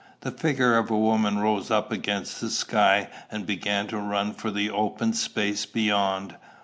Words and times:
The 0.21 0.31
figure 0.31 0.79
of 0.79 0.89
a 0.89 0.97
woman 0.97 1.37
rose 1.37 1.69
up 1.69 1.91
against 1.91 2.41
the 2.41 2.49
sky, 2.49 3.07
and 3.29 3.45
began 3.45 3.85
to 3.89 3.99
run 3.99 4.33
for 4.33 4.49
the 4.49 4.67
open 4.71 5.13
space 5.13 5.67
beyond. 5.67 6.37